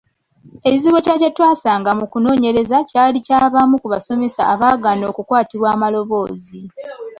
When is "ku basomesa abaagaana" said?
3.81-5.03